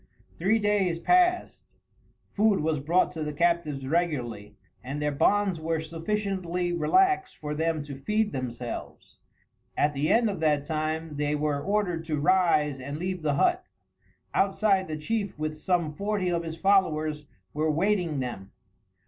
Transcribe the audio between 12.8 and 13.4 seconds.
leave the